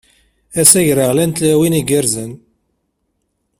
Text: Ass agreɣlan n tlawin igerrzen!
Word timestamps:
Ass 0.59 0.71
agreɣlan 0.79 1.31
n 1.31 1.35
tlawin 1.37 1.79
igerrzen! 1.79 2.31